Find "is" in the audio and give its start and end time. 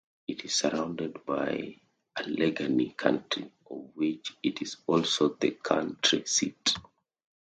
0.45-0.55, 4.63-4.77